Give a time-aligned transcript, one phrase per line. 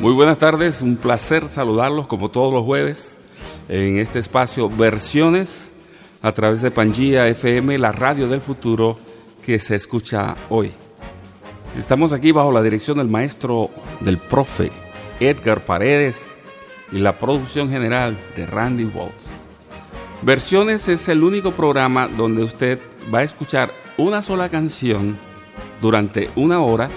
[0.00, 3.18] Muy buenas tardes, un placer saludarlos como todos los jueves
[3.68, 5.72] en este espacio Versiones
[6.22, 8.98] a través de Pangía FM, la radio del futuro
[9.44, 10.72] que se escucha hoy.
[11.76, 13.68] Estamos aquí bajo la dirección del maestro
[14.00, 14.72] del profe
[15.20, 16.28] Edgar Paredes
[16.90, 19.26] y la producción general de Randy Waltz.
[20.22, 22.78] Versiones es el único programa donde usted
[23.14, 25.18] va a escuchar una sola canción
[25.82, 26.88] durante una hora,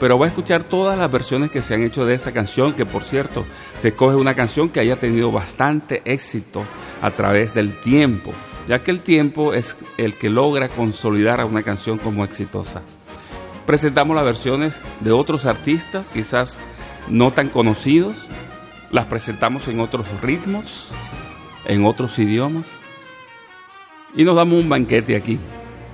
[0.00, 2.86] pero va a escuchar todas las versiones que se han hecho de esa canción, que
[2.86, 3.44] por cierto,
[3.76, 6.64] se escoge una canción que haya tenido bastante éxito
[7.02, 8.32] a través del tiempo,
[8.66, 12.80] ya que el tiempo es el que logra consolidar a una canción como exitosa.
[13.66, 16.58] Presentamos las versiones de otros artistas, quizás
[17.08, 18.26] no tan conocidos,
[18.90, 20.88] las presentamos en otros ritmos,
[21.66, 22.68] en otros idiomas.
[24.16, 25.38] Y nos damos un banquete aquí,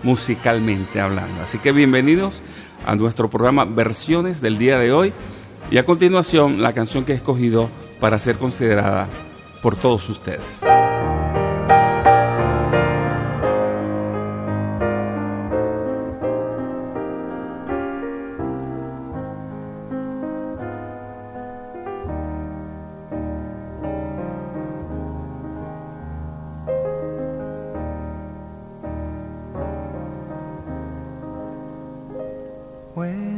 [0.05, 1.43] musicalmente hablando.
[1.43, 2.45] Así que bienvenidos
[2.85, 5.13] a nuestro programa Versiones del día de hoy.
[5.71, 9.09] Y a continuación, la canción que he escogido para ser considerada
[9.63, 10.63] por todos ustedes.
[32.97, 33.36] 回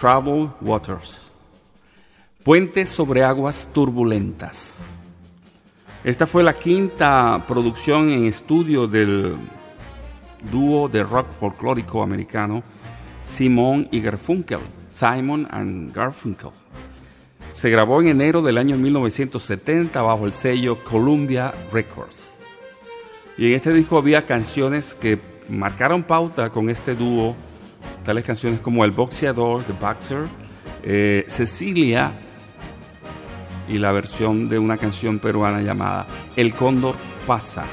[0.00, 1.30] Troubled Waters.
[2.42, 4.96] Puentes sobre aguas turbulentas.
[6.02, 9.36] Esta fue la quinta producción en estudio del
[10.50, 12.62] dúo de rock folclórico americano
[13.22, 16.48] Simon y Garfunkel, Simon and Garfunkel.
[17.50, 22.40] Se grabó en enero del año 1970 bajo el sello Columbia Records.
[23.36, 25.18] Y en este disco había canciones que
[25.50, 27.36] marcaron pauta con este dúo,
[28.24, 30.24] canciones como El Boxeador, The Boxer,
[30.82, 32.12] eh, Cecilia
[33.68, 36.96] y la versión de una canción peruana llamada El Cóndor
[37.26, 37.64] pasa.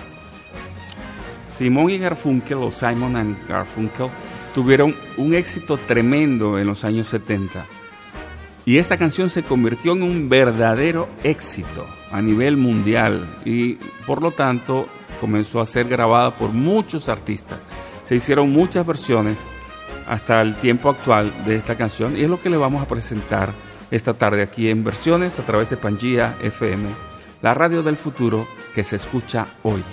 [1.47, 4.09] Simón y Garfunkel o Simon and Garfunkel
[4.53, 7.65] tuvieron un éxito tremendo en los años 70
[8.67, 13.75] y esta canción se convirtió en un verdadero éxito a nivel mundial y
[14.05, 14.87] por lo tanto
[15.21, 17.59] comenzó a ser grabada por muchos artistas.
[18.03, 19.47] Se hicieron muchas versiones
[20.07, 23.51] hasta el tiempo actual de esta canción y es lo que le vamos a presentar
[23.91, 26.89] esta tarde aquí en versiones a través de Pangía FM,
[27.41, 29.83] la radio del futuro que se escucha hoy.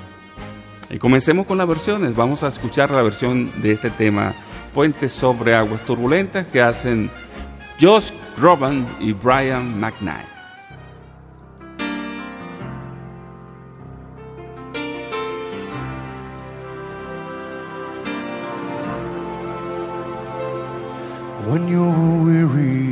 [0.91, 2.15] Y comencemos con las versiones.
[2.15, 4.35] Vamos a escuchar la versión de este tema,
[4.75, 7.11] Puentes sobre Aguas Turbulentas, que hacen
[7.81, 10.34] Josh Groban y Brian McKnight.
[21.55, 22.83] When you're weary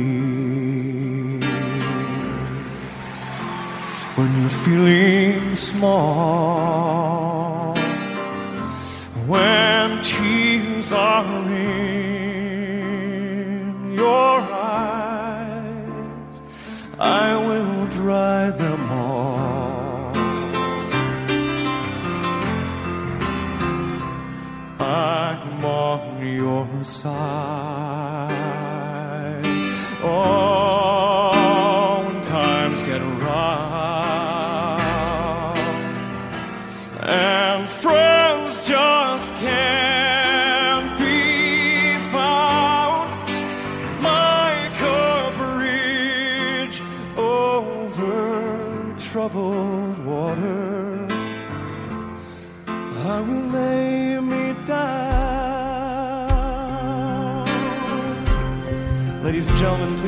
[4.15, 6.15] when you're feeling small,
[9.27, 11.81] when tears are in
[13.91, 14.39] your
[14.79, 16.41] eyes,
[16.97, 20.15] I will dry them all.
[24.79, 27.52] I'm on your side.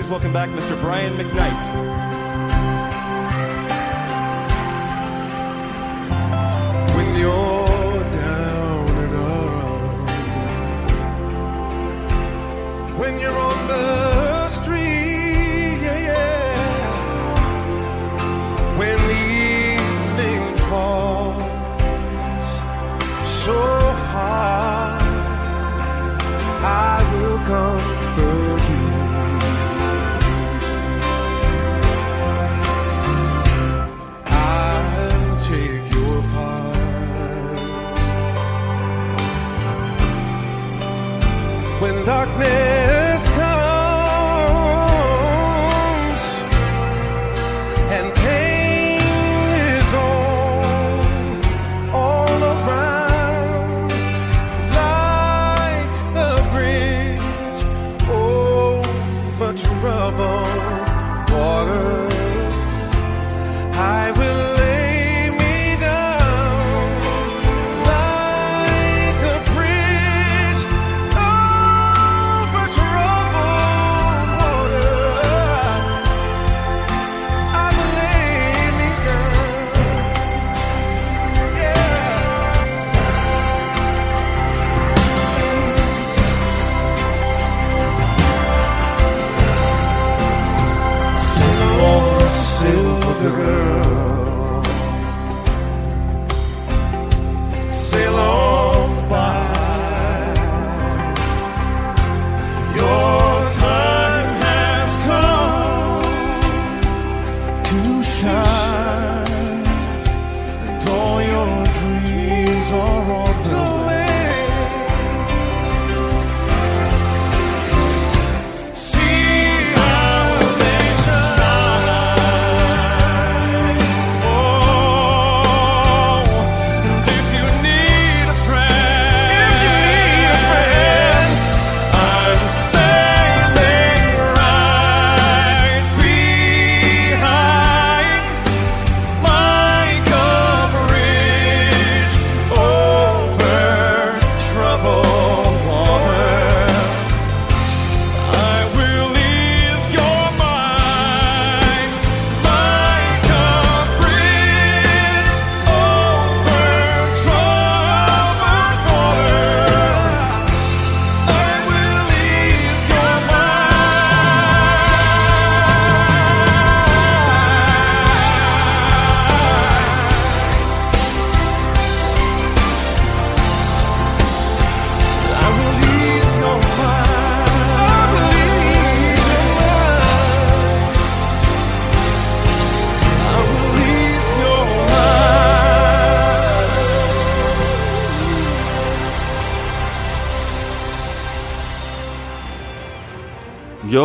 [0.05, 0.79] Please welcome back Mr.
[0.81, 1.64] Brian McKnight.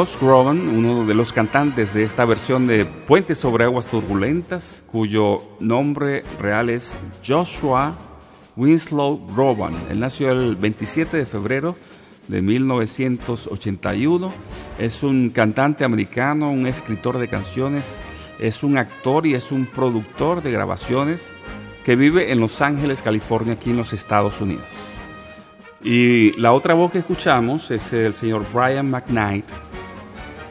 [0.00, 5.42] Josh Groban, uno de los cantantes de esta versión de Puentes sobre Aguas Turbulentas, cuyo
[5.60, 7.94] nombre real es Joshua
[8.56, 9.74] Winslow Groban.
[9.90, 11.76] Él nació el 27 de febrero
[12.28, 14.32] de 1981.
[14.78, 17.98] Es un cantante americano, un escritor de canciones,
[18.38, 21.34] es un actor y es un productor de grabaciones
[21.84, 24.64] que vive en Los Ángeles, California, aquí en los Estados Unidos.
[25.84, 29.44] Y la otra voz que escuchamos es el señor Brian McKnight,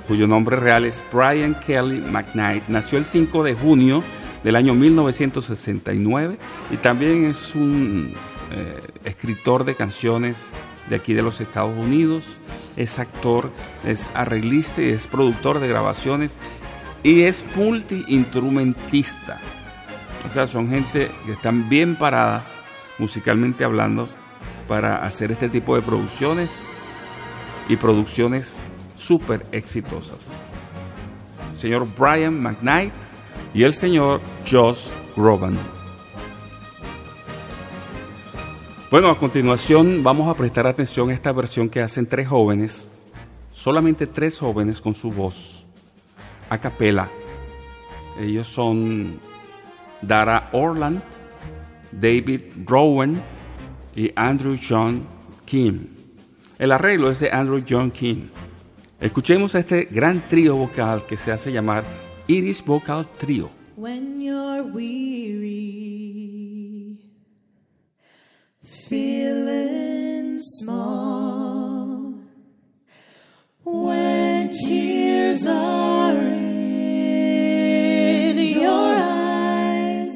[0.09, 2.67] cuyo nombre real es Brian Kelly McKnight.
[2.67, 4.03] Nació el 5 de junio
[4.43, 6.35] del año 1969
[6.71, 8.15] y también es un
[8.49, 10.49] eh, escritor de canciones
[10.89, 12.23] de aquí de los Estados Unidos.
[12.75, 13.51] Es actor,
[13.85, 16.39] es arreglista y es productor de grabaciones
[17.03, 19.39] y es multiinstrumentista.
[20.25, 22.49] O sea, son gente que están bien paradas
[22.97, 24.09] musicalmente hablando
[24.67, 26.63] para hacer este tipo de producciones
[27.67, 28.65] y producciones
[28.99, 30.33] súper exitosas.
[31.51, 32.93] señor Brian McKnight
[33.53, 35.57] y el señor Josh Groban.
[38.91, 42.99] Bueno, a continuación vamos a prestar atención a esta versión que hacen tres jóvenes,
[43.51, 45.65] solamente tres jóvenes con su voz,
[46.49, 47.07] a capela.
[48.19, 49.19] Ellos son
[50.01, 51.01] Dara Orland,
[51.91, 53.21] David Rowan
[53.95, 55.05] y Andrew John
[55.45, 55.87] Kim.
[56.57, 58.29] El arreglo es de Andrew John Kim.
[59.01, 61.85] Escuchemos a este gran trío vocal que se hace llamar
[62.27, 63.49] Iris Vocal Trio.
[63.77, 65.69] When you're weary,
[68.59, 72.15] feeling small,
[73.63, 77.17] when tears are in
[78.37, 80.13] your eyes,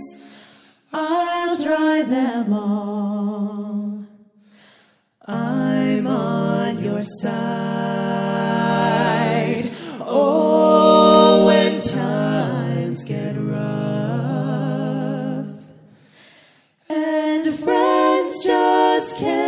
[0.92, 4.04] I'll dry them all.
[5.26, 7.93] I'm on your side.
[19.04, 19.43] Just can't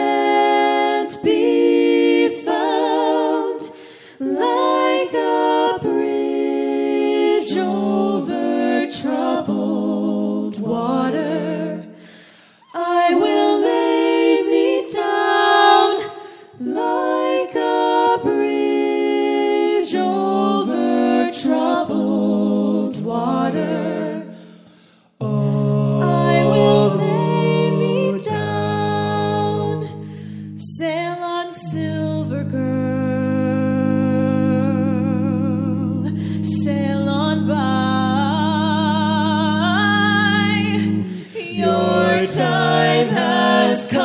[42.25, 44.00] time has come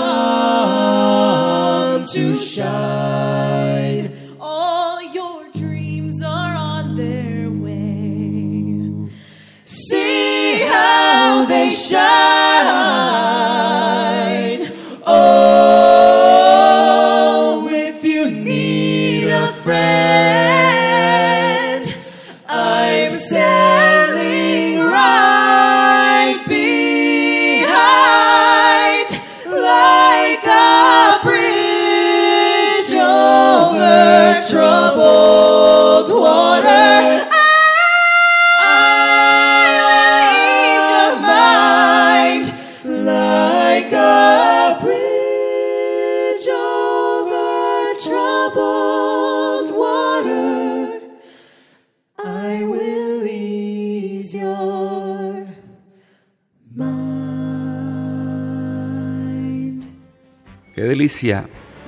[2.04, 4.12] to shine.
[4.38, 9.08] All your dreams are on their way.
[9.64, 12.19] See how they shine.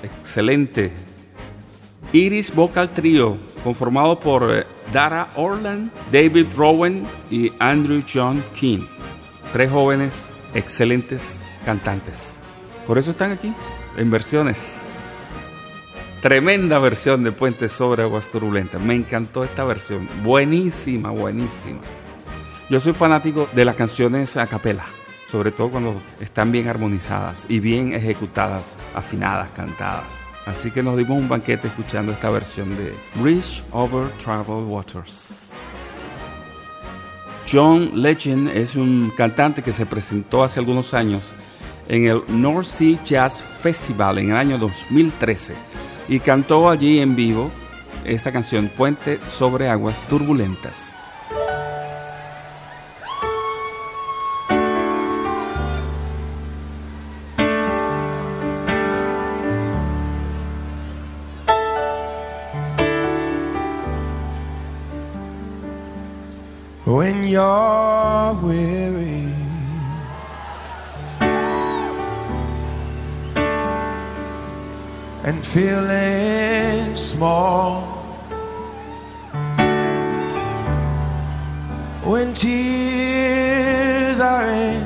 [0.03, 0.93] Excelente.
[2.13, 8.81] Iris Vocal Trio, conformado por eh, Dara Orland, David Rowan y Andrew John King.
[9.53, 12.41] Tres jóvenes excelentes cantantes.
[12.87, 13.55] Por eso están aquí,
[13.97, 14.83] en versiones.
[16.21, 18.81] Tremenda versión de Puentes sobre Aguas Turbulentas.
[18.81, 20.09] Me encantó esta versión.
[20.23, 21.81] Buenísima, buenísima.
[22.69, 24.87] Yo soy fanático de las canciones a capela,
[25.33, 30.05] sobre todo cuando están bien armonizadas y bien ejecutadas, afinadas, cantadas.
[30.45, 35.49] Así que nos dimos un banquete escuchando esta versión de Bridge Over Troubled Waters.
[37.51, 41.33] John Legend es un cantante que se presentó hace algunos años
[41.89, 45.55] en el North Sea Jazz Festival en el año 2013
[46.09, 47.51] y cantó allí en vivo
[48.05, 51.02] esta canción Puente sobre Aguas Turbulentas.
[67.33, 69.33] You're weary.
[75.25, 77.83] And feeling small
[82.05, 84.83] when tears are in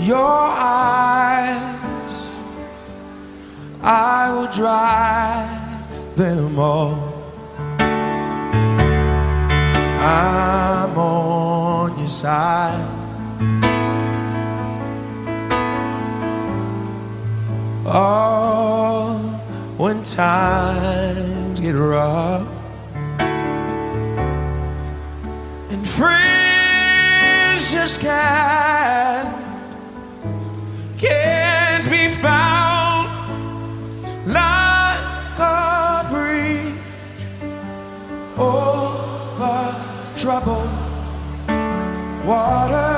[0.00, 2.26] your eyes,
[3.82, 5.46] I will dry
[6.16, 7.01] them all.
[10.02, 12.88] I'm on your side.
[17.86, 19.18] Oh,
[19.76, 22.48] when times get rough
[25.70, 29.28] and friends just can't
[30.98, 32.71] can't be found
[42.32, 42.92] water.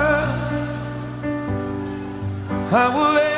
[2.70, 3.33] I will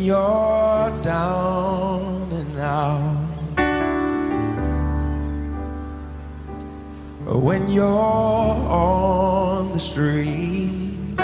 [0.00, 3.16] you're down and out,
[7.26, 11.16] when you're on the street,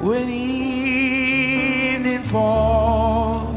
[0.00, 3.56] when evening falls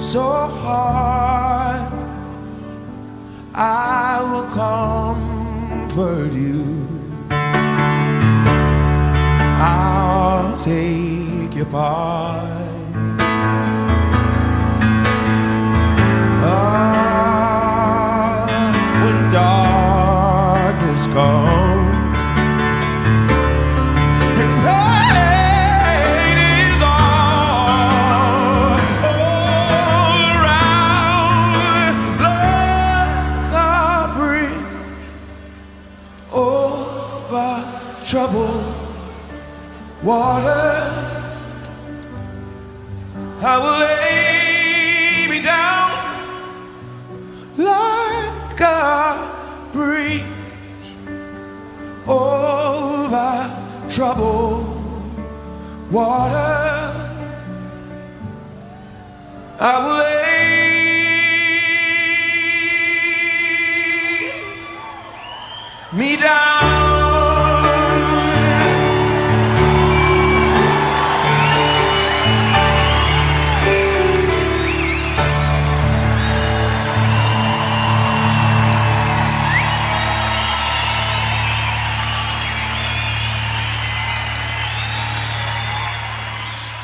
[0.00, 1.92] so hard,
[3.54, 6.57] I will comfort you.
[11.68, 12.64] goodbye.
[16.42, 17.66] Ah,
[19.04, 21.47] when darkness comes.
[43.40, 45.92] I will lay me down
[47.56, 50.24] like a bridge
[52.04, 53.50] over
[53.88, 54.66] troubled
[55.92, 56.94] water.
[59.60, 60.38] I will lay
[65.92, 66.97] me down.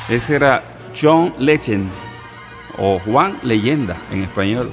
[0.09, 0.63] Ese era
[0.99, 1.89] John Legend
[2.77, 4.71] o Juan Leyenda en español.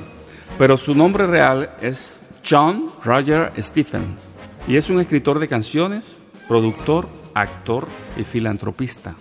[0.59, 4.29] Pero su nombre real es John Roger Stephens
[4.69, 6.19] y es un escritor de canciones,
[6.49, 9.15] productor, actor y filantropista.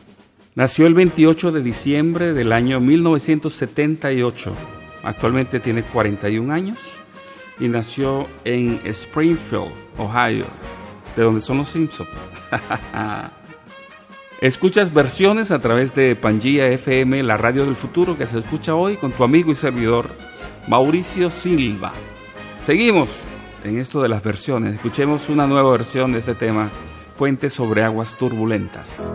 [0.53, 4.53] Nació el 28 de diciembre del año 1978.
[5.03, 6.77] Actualmente tiene 41 años
[7.57, 10.45] y nació en Springfield, Ohio,
[11.15, 12.09] de donde son los Simpsons.
[14.41, 18.97] Escuchas versiones a través de Pangía FM, la radio del futuro que se escucha hoy
[18.97, 20.09] con tu amigo y servidor
[20.67, 21.93] Mauricio Silva.
[22.65, 23.11] Seguimos
[23.63, 24.73] en esto de las versiones.
[24.73, 26.71] Escuchemos una nueva versión de este tema,
[27.19, 29.13] Puentes sobre aguas turbulentas.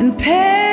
[0.00, 0.69] And pain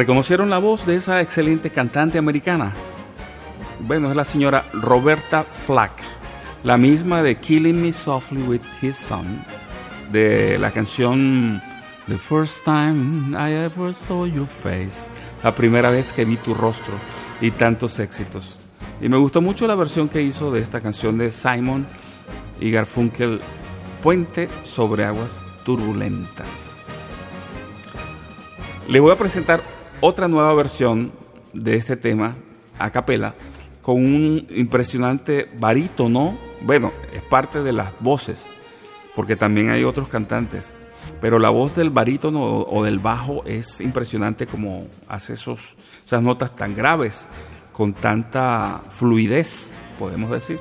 [0.00, 2.72] ¿Reconocieron la voz de esa excelente cantante americana?
[3.80, 5.92] Bueno, es la señora Roberta Flack,
[6.64, 9.26] la misma de Killing Me Softly with His Son,
[10.10, 11.60] de la canción
[12.08, 15.10] The First Time I Ever Saw Your Face,
[15.42, 16.94] la primera vez que vi tu rostro
[17.42, 18.58] y tantos éxitos.
[19.02, 21.86] Y me gustó mucho la versión que hizo de esta canción de Simon
[22.58, 23.42] y Garfunkel,
[24.00, 26.86] Puente sobre aguas turbulentas.
[28.88, 29.60] Le voy a presentar
[30.00, 31.12] otra nueva versión
[31.52, 32.36] de este tema
[32.78, 33.34] a capela
[33.82, 36.36] con un impresionante barítono.
[36.62, 38.46] Bueno, es parte de las voces,
[39.14, 40.72] porque también hay otros cantantes.
[41.20, 46.54] Pero la voz del barítono o del bajo es impresionante como hace esos, esas notas
[46.56, 47.28] tan graves,
[47.72, 50.58] con tanta fluidez, podemos decir.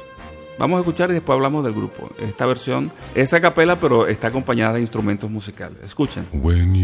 [0.58, 2.10] Vamos a escuchar y después hablamos del grupo.
[2.19, 5.78] Esta versión es a capela, pero está acompañada de instrumentos musicales.
[5.82, 6.28] Escuchen.
[6.34, 6.75] When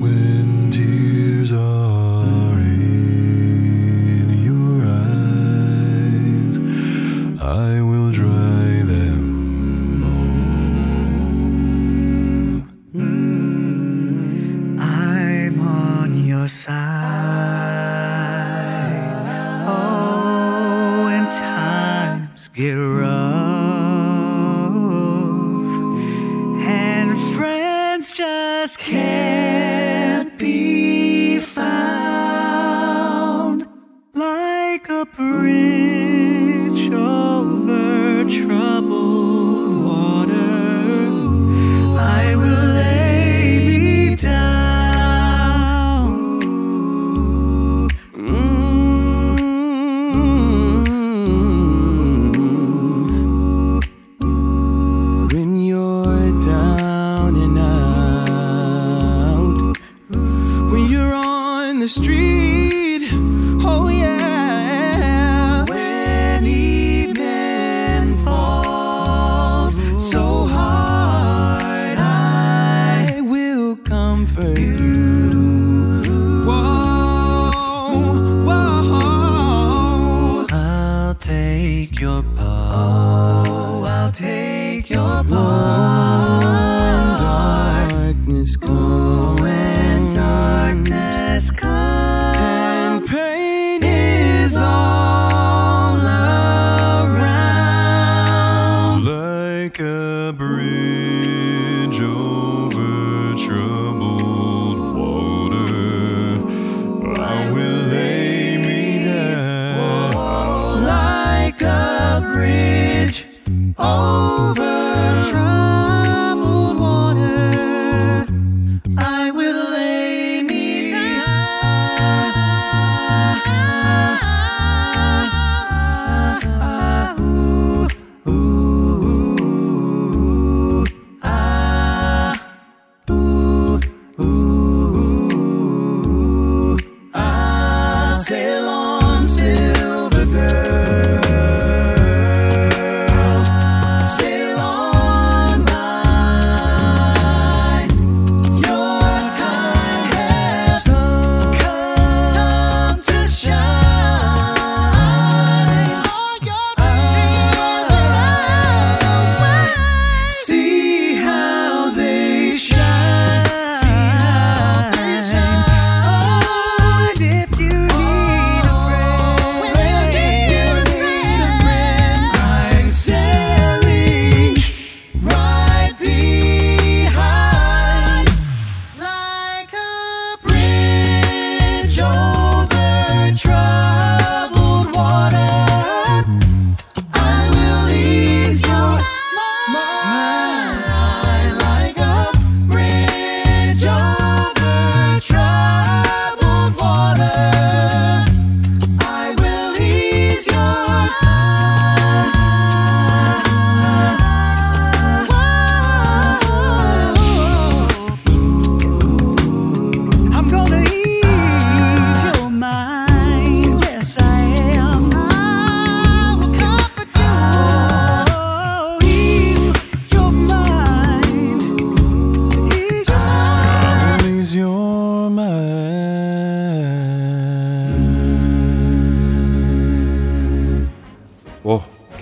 [0.00, 6.56] when tears are in your eyes,
[7.40, 10.42] I will dry them all.
[14.80, 16.74] I'm on your side.
[19.66, 23.37] Oh, when times get rough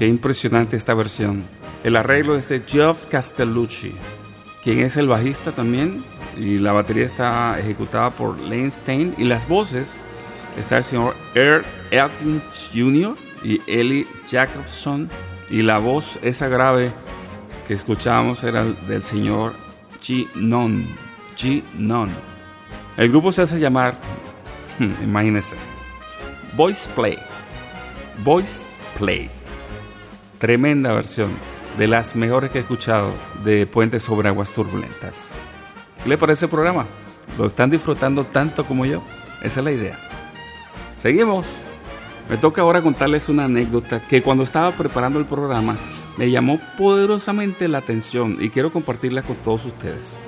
[0.06, 1.42] Qué impresionante esta versión.
[1.82, 3.92] El arreglo es de Geoff Castellucci,
[4.62, 6.04] quien es el bajista también,
[6.38, 10.04] y la batería está ejecutada por Lane Stein, y las voces
[10.56, 13.16] está el señor Earl Elkins Jr.
[13.42, 15.10] y Ellie Jacobson,
[15.50, 16.92] y la voz, esa grave
[17.66, 19.54] que escuchábamos, era del señor
[20.00, 20.28] G.
[20.36, 20.86] Non.
[21.36, 21.64] G.
[21.76, 22.10] Non.
[22.96, 23.98] El grupo se hace llamar,
[25.02, 25.56] imagínense,
[26.56, 27.18] Voice Play.
[28.22, 29.28] Voice Play.
[30.38, 31.30] Tremenda versión,
[31.78, 33.10] de las mejores que he escuchado
[33.42, 35.30] de Puentes sobre Aguas Turbulentas.
[36.02, 36.84] ¿Qué le parece el programa?
[37.38, 39.02] ¿Lo están disfrutando tanto como yo?
[39.42, 39.98] Esa es la idea.
[40.98, 41.62] Seguimos.
[42.28, 45.76] Me toca ahora contarles una anécdota que cuando estaba preparando el programa
[46.18, 50.18] me llamó poderosamente la atención y quiero compartirla con todos ustedes.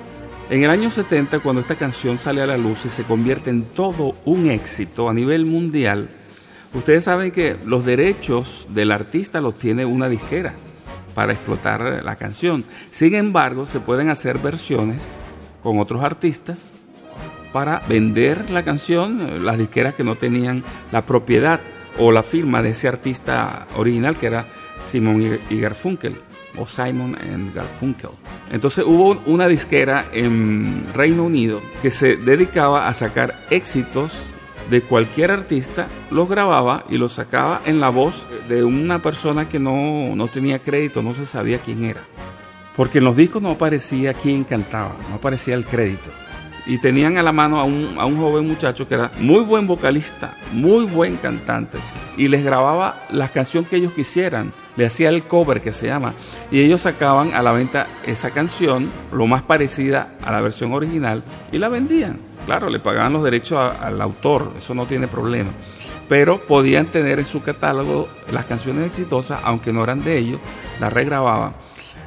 [0.49, 3.63] En el año 70, cuando esta canción sale a la luz y se convierte en
[3.63, 6.09] todo un éxito a nivel mundial,
[6.73, 10.53] ustedes saben que los derechos del artista los tiene una disquera
[11.15, 12.63] para explotar la canción.
[12.89, 15.09] Sin embargo, se pueden hacer versiones
[15.63, 16.71] con otros artistas
[17.51, 21.59] para vender la canción, las disqueras que no tenían la propiedad
[21.97, 24.45] o la firma de ese artista original que era
[24.85, 26.15] Simon y Garfunkel
[26.57, 28.11] o Simon and Garfunkel.
[28.51, 34.35] Entonces hubo una disquera en Reino Unido que se dedicaba a sacar éxitos
[34.69, 39.59] de cualquier artista, los grababa y los sacaba en la voz de una persona que
[39.59, 42.01] no, no tenía crédito, no se sabía quién era.
[42.75, 46.09] Porque en los discos no aparecía quién cantaba, no aparecía el crédito.
[46.65, 49.65] Y tenían a la mano a un, a un joven muchacho que era muy buen
[49.65, 51.79] vocalista, muy buen cantante.
[52.15, 54.53] Y les grababa las canciones que ellos quisieran.
[54.77, 56.13] Le hacía el cover que se llama.
[56.51, 61.23] Y ellos sacaban a la venta esa canción, lo más parecida a la versión original,
[61.51, 62.28] y la vendían.
[62.49, 65.51] Claro, le pagaban los derechos al autor, eso no tiene problema.
[66.07, 70.39] Pero podían tener en su catálogo las canciones exitosas, aunque no eran de ellos,
[70.79, 71.53] las regrababan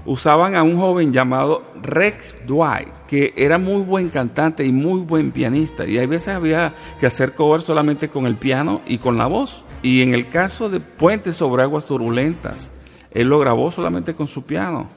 [0.05, 5.31] usaban a un joven llamado Rex Dwight, que era muy buen cantante y muy buen
[5.31, 5.87] pianista.
[5.87, 9.65] Y hay veces había que hacer cover solamente con el piano y con la voz.
[9.81, 12.73] Y en el caso de Puentes sobre Aguas Turbulentas,
[13.13, 14.89] él lo grabó solamente con su piano.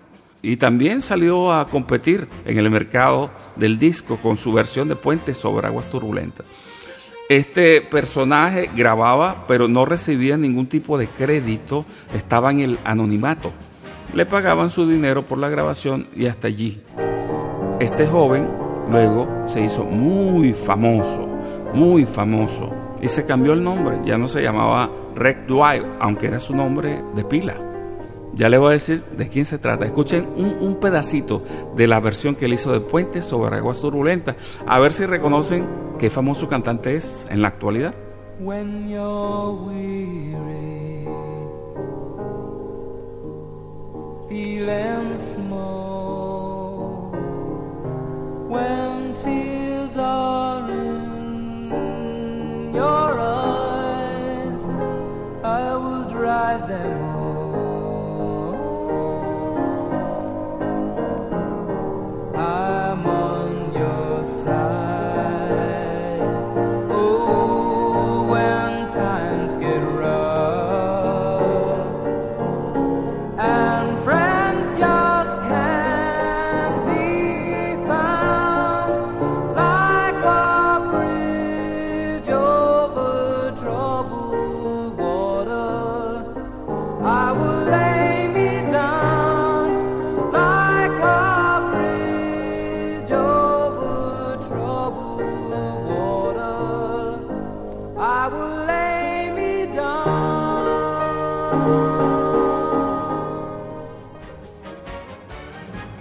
[0.46, 5.38] Y también salió a competir en el mercado del disco con su versión de Puentes
[5.38, 6.46] sobre Aguas Turbulentas.
[7.30, 11.84] Este personaje grababa, pero no recibía ningún tipo de crédito,
[12.14, 13.54] estaba en el anonimato.
[14.14, 16.80] Le pagaban su dinero por la grabación y hasta allí.
[17.80, 18.48] Este joven
[18.92, 21.26] luego se hizo muy famoso,
[21.74, 22.72] muy famoso,
[23.02, 23.98] y se cambió el nombre.
[24.06, 27.75] Ya no se llamaba Rick Dwight, aunque era su nombre de pila.
[28.36, 29.86] Ya le voy a decir de quién se trata.
[29.86, 31.42] Escuchen un, un pedacito
[31.76, 34.36] de la versión que él hizo de Puentes sobre Aguas Turbulentas,
[34.68, 35.66] a ver si reconocen
[35.98, 37.96] qué famoso cantante es en la actualidad.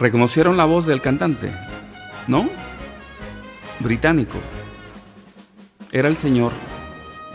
[0.04, 1.50] ¿Reconocieron la voz del cantante?
[2.28, 2.46] ¿No?
[3.80, 4.36] Británico.
[5.92, 6.52] Era el señor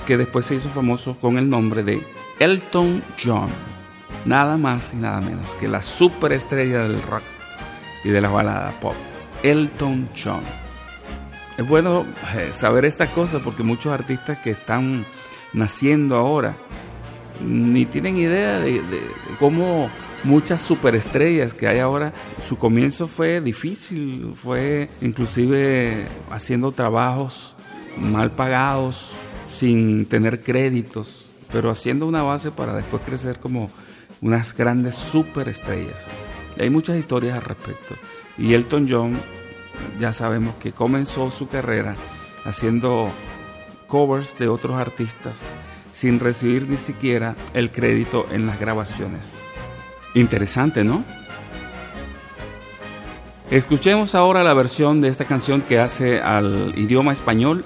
[0.06, 2.00] que después se hizo famoso con el nombre de
[2.38, 3.50] Elton John.
[4.26, 7.24] Nada más y nada menos que la superestrella del rock
[8.04, 8.94] y de la balada pop.
[9.42, 10.42] Elton John.
[11.58, 12.06] Es bueno
[12.36, 15.06] eh, saber estas cosas porque muchos artistas que están
[15.54, 16.54] naciendo ahora
[17.44, 19.02] ni tienen idea de, de- de
[19.40, 19.90] cómo
[20.24, 22.14] muchas superestrellas que hay ahora,
[22.46, 27.56] su comienzo fue difícil, fue inclusive haciendo trabajos
[27.98, 29.14] mal pagados,
[29.46, 33.70] sin tener créditos, pero haciendo una base para después crecer como
[34.22, 36.08] unas grandes superestrellas.
[36.60, 37.96] Hay muchas historias al respecto.
[38.38, 39.20] Y Elton John,
[40.00, 41.96] ya sabemos que comenzó su carrera
[42.46, 43.12] haciendo
[43.88, 45.42] covers de otros artistas
[45.92, 49.49] sin recibir ni siquiera el crédito en las grabaciones.
[50.14, 51.04] Interesante, ¿no?
[53.52, 57.66] Escuchemos ahora la versión de esta canción que hace al idioma español,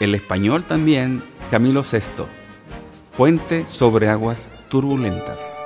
[0.00, 2.24] el español también, Camilo VI,
[3.16, 5.59] Puente sobre aguas turbulentas.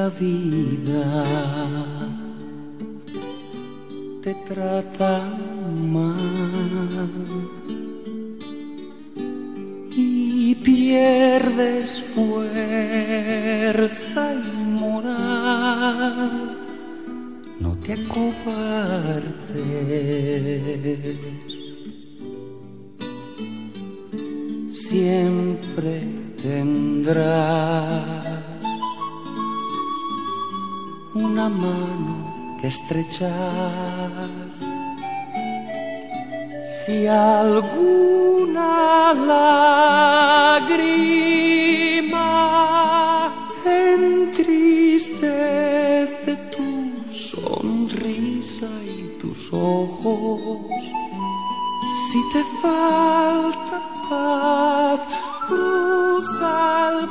[0.00, 1.06] La vida
[4.22, 5.14] te trata
[5.96, 6.16] mal
[9.94, 13.02] y pierdes fuerza
[14.32, 14.50] y
[14.82, 16.56] moral,
[17.64, 19.20] no te acobardes.
[24.72, 25.94] Siempre
[26.42, 28.29] tendrás
[31.14, 34.30] una mano que estrechar.
[36.84, 38.62] Si alguna
[40.62, 40.92] lágrima
[43.64, 45.16] entristece
[46.54, 46.68] tu
[47.12, 50.60] sonrisa y tus ojos,
[52.10, 55.00] si te falta paz,
[55.48, 57.08] cruza el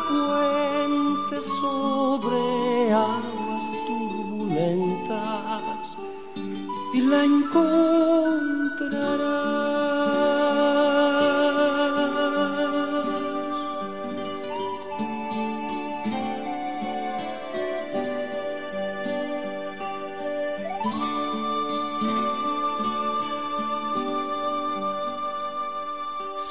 [7.10, 8.70] la encontrarás.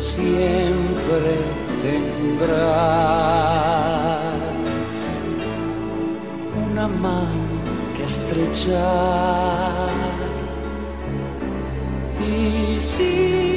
[0.00, 1.36] siempre
[1.82, 2.64] tendrás
[6.66, 7.60] una mano
[7.96, 8.74] que estrechar.
[12.26, 13.53] Y si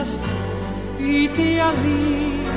[0.00, 0.20] turbulentas
[0.98, 2.50] y te aliviarás.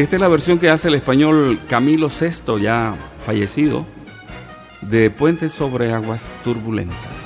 [0.00, 3.84] Esta es la versión que hace el español Camilo VI, ya fallecido,
[4.80, 7.19] de Puentes sobre Aguas Turbulentas.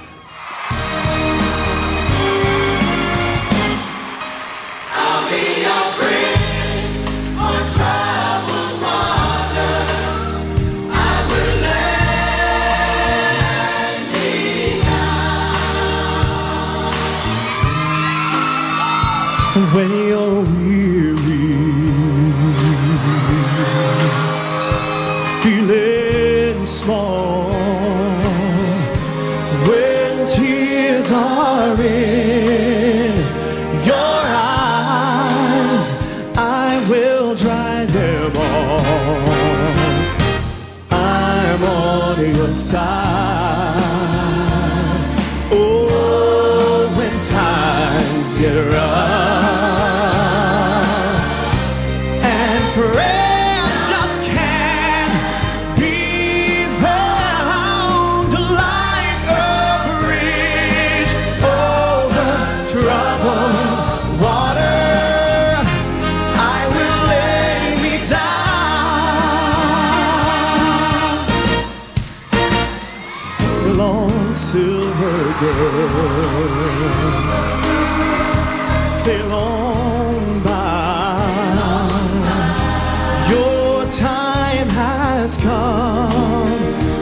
[83.29, 86.51] Your time has come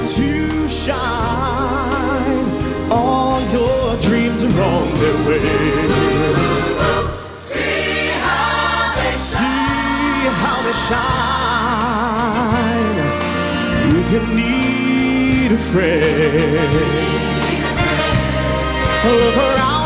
[0.09, 2.47] to shine.
[2.91, 5.41] All your dreams are on their way.
[7.39, 9.39] See how they shine.
[9.39, 11.59] See how they shine.
[13.99, 17.32] If you need a friend
[19.05, 19.82] look around.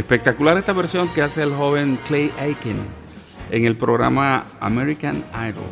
[0.00, 2.78] Espectacular esta versión que hace el joven Clay Aiken
[3.50, 5.68] en el programa American Idol.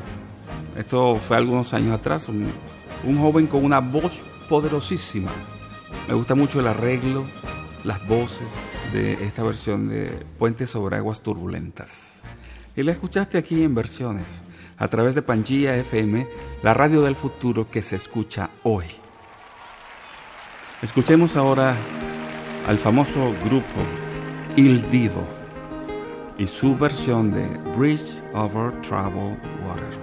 [0.77, 2.53] Esto fue algunos años atrás, un,
[3.19, 5.31] joven con una voz poderosísima.
[6.07, 7.25] Me gusta mucho el arreglo,
[7.85, 8.49] las voces
[8.93, 12.21] de esta versión de Puentes sobre Aguas Turbulentas.
[12.77, 14.43] Y la escuchaste aquí en versiones,
[14.77, 16.29] a través de Pangía FM,
[16.63, 18.85] la radio del futuro que se escucha hoy.
[20.83, 21.75] Escuchemos ahora
[22.67, 23.81] al famoso grupo
[24.61, 25.25] Il Divo
[26.37, 27.47] y su versión de
[27.77, 29.98] Bridge Over Troubled Waters.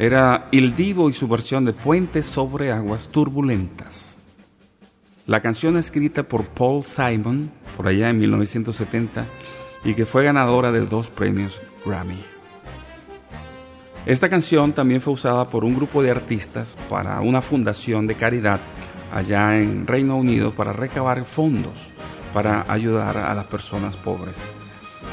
[0.00, 4.16] Era Il Divo y su versión de Puentes sobre aguas turbulentas.
[5.26, 9.26] La canción escrita por Paul Simon por allá en 1970
[9.84, 12.24] y que fue ganadora de dos premios Grammy.
[14.06, 18.60] Esta canción también fue usada por un grupo de artistas para una fundación de caridad
[19.12, 21.90] allá en Reino Unido para recabar fondos
[22.32, 24.38] para ayudar a las personas pobres.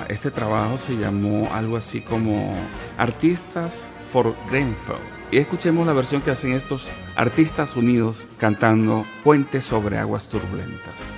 [0.07, 2.55] Este trabajo se llamó algo así como
[2.97, 4.97] Artistas for Grenfell.
[5.31, 11.17] Y escuchemos la versión que hacen estos artistas unidos cantando Puentes sobre aguas turbulentas.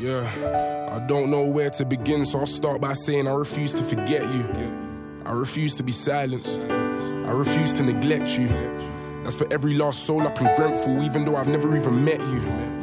[0.00, 0.28] Yeah,
[0.92, 4.22] I don't know where to begin, so I'll start by saying I refuse to forget
[4.22, 4.44] you.
[5.24, 6.62] I refuse to be silenced.
[6.62, 8.48] I refuse to neglect you.
[9.22, 12.73] That's for every lost soul up in Grenfell, even though I've never even met you.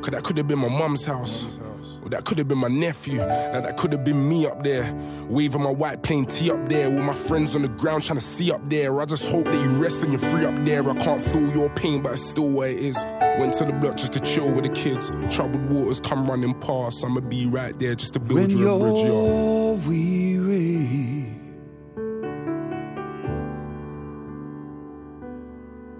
[0.00, 1.58] Cause that could have been my mum's house.
[2.02, 3.18] Or that could have been my nephew.
[3.18, 4.92] Now that could have been me up there.
[5.28, 6.90] Waving my white plain tee up there.
[6.90, 8.98] With my friends on the ground trying to see up there.
[9.00, 10.88] I just hope that you rest and you're free up there.
[10.88, 13.04] I can't feel your pain, but it's still where it is.
[13.38, 15.10] Went to the block just to chill with the kids.
[15.30, 17.04] Troubled waters come running past.
[17.04, 19.04] I'ma be right there just to build When you a bridge, yo.
[19.04, 21.36] you're weary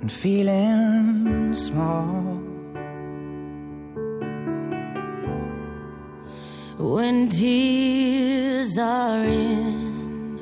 [0.00, 2.39] and feeling small,
[6.80, 10.38] When tears are in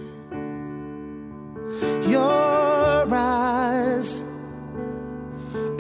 [2.07, 4.22] your eyes,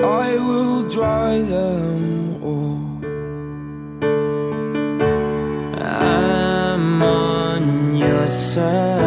[0.00, 3.04] I will dry them all.
[5.80, 8.97] I'm on your side.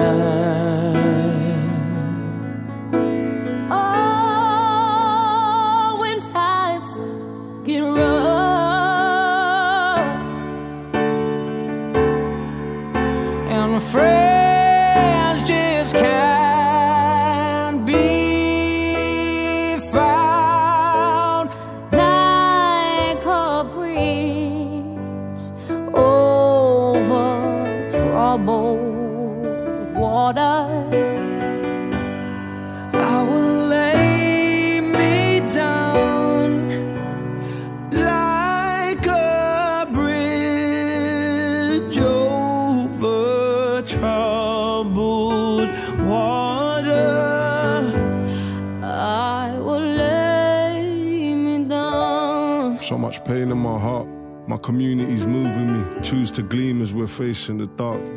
[54.71, 56.01] Community's moving me.
[56.01, 58.10] Choose to gleam as we're facing the dark.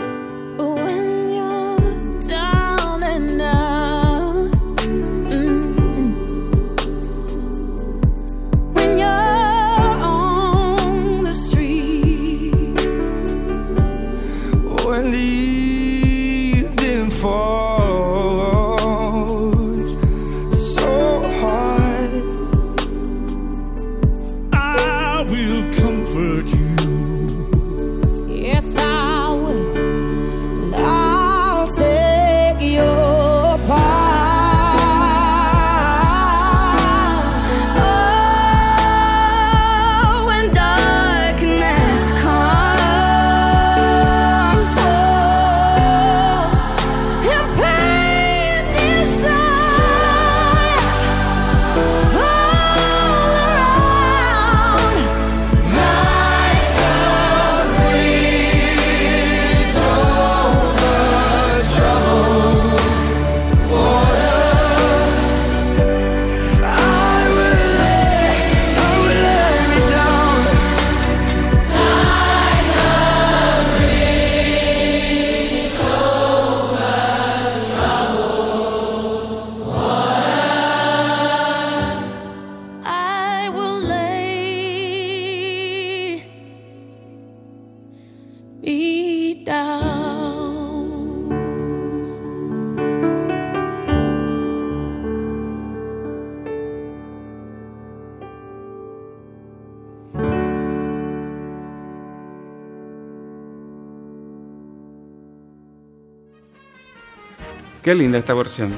[107.84, 108.72] Qué linda esta versión.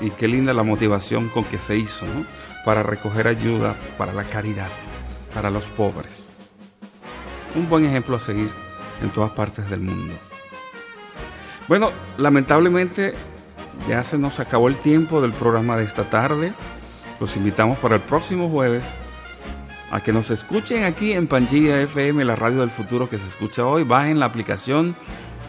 [0.00, 2.26] Y qué linda la motivación con que se hizo, ¿no?
[2.64, 4.66] Para recoger ayuda para la caridad,
[5.32, 6.30] para los pobres.
[7.54, 8.50] Un buen ejemplo a seguir
[9.02, 10.14] en todas partes del mundo.
[11.68, 13.14] Bueno, lamentablemente
[13.88, 16.52] ya se nos acabó el tiempo del programa de esta tarde.
[17.20, 18.96] Los invitamos para el próximo jueves
[19.92, 23.64] a que nos escuchen aquí en Pangía FM, la radio del futuro que se escucha
[23.64, 23.84] hoy.
[23.84, 24.96] Bajen la aplicación,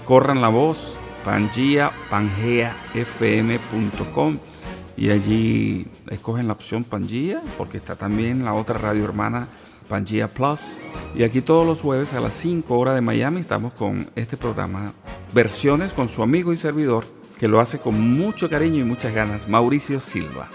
[0.05, 2.72] corran la voz Pangea, pangeafm.com
[4.97, 9.47] y allí escogen la opción Pangea porque está también la otra radio hermana
[9.88, 10.80] Pangea Plus.
[11.15, 14.93] Y aquí todos los jueves a las 5 horas de Miami estamos con este programa
[15.34, 17.05] Versiones con su amigo y servidor
[17.39, 20.47] que lo hace con mucho cariño y muchas ganas, Mauricio Silva.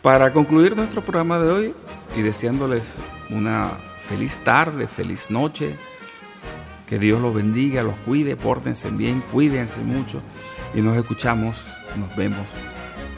[0.00, 1.74] Para concluir nuestro programa de hoy
[2.16, 3.72] y deseándoles una
[4.08, 5.76] feliz tarde, feliz noche,
[6.92, 10.20] que Dios los bendiga, los cuide, pórtense bien, cuídense mucho
[10.74, 11.64] y nos escuchamos,
[11.96, 12.46] nos vemos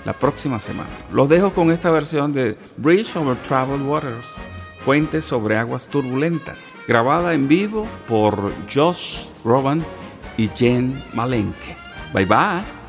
[0.05, 0.91] la próxima semana.
[1.11, 4.29] Los dejo con esta versión de Bridge over Troubled Waters,
[4.85, 9.85] Puente sobre aguas turbulentas, grabada en vivo por Josh Roban
[10.37, 11.75] y Jen Malenke.
[12.13, 12.84] Bye bye.